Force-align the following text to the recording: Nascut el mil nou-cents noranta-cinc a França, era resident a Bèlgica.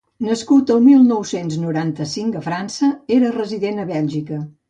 Nascut 0.27 0.71
el 0.75 0.79
mil 0.85 1.03
nou-cents 1.09 1.57
noranta-cinc 1.65 2.39
a 2.39 2.43
França, 2.47 2.91
era 3.19 3.31
resident 3.39 3.85
a 3.85 3.89
Bèlgica. 3.95 4.43